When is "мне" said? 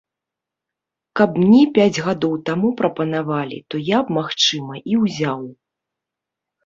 1.43-1.59